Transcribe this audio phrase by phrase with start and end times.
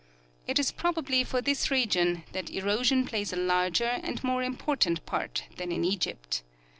[0.47, 5.05] It is probably for this reason that ero sion plays a larger and more important
[5.05, 6.41] part than in Egypt.